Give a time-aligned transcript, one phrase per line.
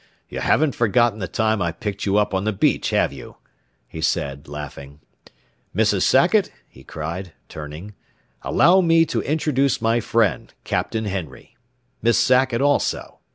[0.29, 3.37] You haven't forgotten the time I picked you up on the beach, have you?"
[3.87, 4.99] he said, laughing.
[5.75, 6.01] "Mrs.
[6.01, 7.93] Sackett," he cried, turning,
[8.41, 11.55] "allow me to introduce my friend, Captain Henry.
[12.01, 13.19] Miss Sackett, also.